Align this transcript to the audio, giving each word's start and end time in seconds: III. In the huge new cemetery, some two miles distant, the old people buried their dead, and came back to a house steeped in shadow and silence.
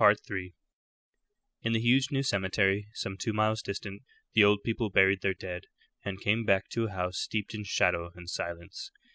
III. 0.00 0.54
In 1.60 1.74
the 1.74 1.78
huge 1.78 2.10
new 2.10 2.22
cemetery, 2.22 2.88
some 2.94 3.18
two 3.18 3.34
miles 3.34 3.60
distant, 3.60 4.00
the 4.32 4.42
old 4.42 4.62
people 4.62 4.88
buried 4.88 5.20
their 5.20 5.34
dead, 5.34 5.64
and 6.02 6.18
came 6.22 6.46
back 6.46 6.70
to 6.70 6.86
a 6.86 6.90
house 6.92 7.18
steeped 7.18 7.52
in 7.54 7.64
shadow 7.64 8.10
and 8.14 8.30
silence. 8.30 8.90